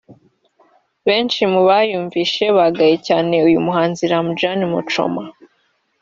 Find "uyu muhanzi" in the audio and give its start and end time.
3.47-4.03